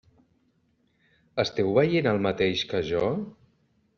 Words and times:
Esteu 1.43 1.69
veient 1.77 2.11
el 2.13 2.21
mateix 2.27 2.63
que 2.73 2.83
jo? 2.91 3.13